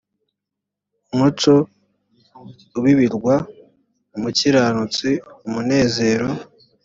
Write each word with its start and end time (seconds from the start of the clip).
umucyo 1.13 1.53
ubibirwa 2.77 3.35
umukiranutsi 4.15 5.09
umunezero 5.47 6.27